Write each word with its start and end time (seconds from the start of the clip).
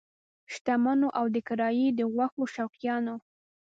شتمنو 0.53 1.07
او 1.19 1.25
د 1.35 1.37
کړایي 1.47 1.87
د 1.93 1.99
غوښو 2.13 2.43
شوقیانو! 2.55 3.15